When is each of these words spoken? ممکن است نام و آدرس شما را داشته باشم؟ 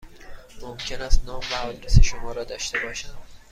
ممکن 0.61 1.01
است 1.01 1.25
نام 1.25 1.41
و 1.51 1.55
آدرس 1.55 1.99
شما 1.99 2.31
را 2.31 2.43
داشته 2.43 2.79
باشم؟ 2.79 3.17